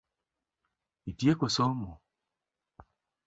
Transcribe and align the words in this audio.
Itieko 1.09 1.47
somo? 1.55 1.91